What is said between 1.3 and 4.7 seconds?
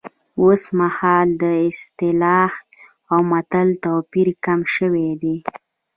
د اصطلاح او متل توپیر کم